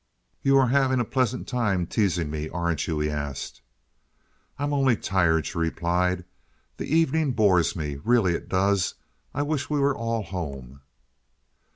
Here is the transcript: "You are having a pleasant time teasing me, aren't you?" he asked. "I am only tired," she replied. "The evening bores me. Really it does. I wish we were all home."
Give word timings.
"You 0.41 0.57
are 0.57 0.69
having 0.69 0.99
a 0.99 1.05
pleasant 1.05 1.47
time 1.47 1.85
teasing 1.85 2.31
me, 2.31 2.49
aren't 2.49 2.87
you?" 2.87 2.99
he 2.99 3.07
asked. 3.07 3.61
"I 4.57 4.63
am 4.63 4.73
only 4.73 4.95
tired," 4.97 5.45
she 5.45 5.59
replied. 5.59 6.25
"The 6.77 6.87
evening 6.91 7.33
bores 7.33 7.75
me. 7.75 7.99
Really 8.03 8.33
it 8.33 8.49
does. 8.49 8.95
I 9.31 9.43
wish 9.43 9.69
we 9.69 9.79
were 9.79 9.95
all 9.95 10.23
home." 10.23 10.81